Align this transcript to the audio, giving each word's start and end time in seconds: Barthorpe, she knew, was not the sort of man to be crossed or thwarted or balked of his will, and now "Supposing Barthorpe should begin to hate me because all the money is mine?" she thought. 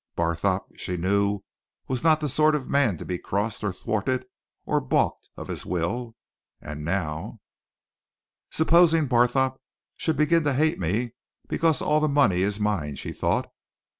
Barthorpe, 0.15 0.65
she 0.75 0.97
knew, 0.97 1.43
was 1.87 2.03
not 2.03 2.19
the 2.21 2.27
sort 2.27 2.55
of 2.55 2.67
man 2.67 2.97
to 2.97 3.05
be 3.05 3.19
crossed 3.19 3.63
or 3.63 3.71
thwarted 3.71 4.25
or 4.65 4.81
balked 4.81 5.29
of 5.37 5.47
his 5.47 5.63
will, 5.63 6.15
and 6.59 6.83
now 6.83 7.39
"Supposing 8.49 9.05
Barthorpe 9.05 9.59
should 9.97 10.17
begin 10.17 10.43
to 10.45 10.55
hate 10.55 10.79
me 10.79 11.13
because 11.47 11.83
all 11.83 11.99
the 11.99 12.07
money 12.09 12.41
is 12.41 12.59
mine?" 12.59 12.95
she 12.95 13.11
thought. 13.11 13.51